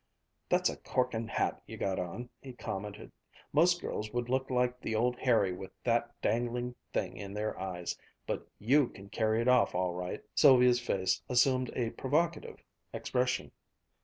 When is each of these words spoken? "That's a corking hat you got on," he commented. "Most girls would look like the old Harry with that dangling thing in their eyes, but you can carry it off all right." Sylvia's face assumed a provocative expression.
"That's 0.49 0.67
a 0.67 0.77
corking 0.77 1.27
hat 1.27 1.61
you 1.67 1.77
got 1.77 1.99
on," 1.99 2.31
he 2.41 2.53
commented. 2.53 3.11
"Most 3.53 3.79
girls 3.79 4.11
would 4.11 4.29
look 4.29 4.49
like 4.49 4.81
the 4.81 4.95
old 4.95 5.15
Harry 5.19 5.51
with 5.53 5.69
that 5.83 6.19
dangling 6.23 6.73
thing 6.91 7.15
in 7.17 7.35
their 7.35 7.55
eyes, 7.59 7.95
but 8.25 8.47
you 8.57 8.87
can 8.87 9.09
carry 9.09 9.41
it 9.41 9.47
off 9.47 9.75
all 9.75 9.93
right." 9.93 10.23
Sylvia's 10.33 10.79
face 10.79 11.21
assumed 11.29 11.69
a 11.75 11.91
provocative 11.91 12.63
expression. 12.91 13.51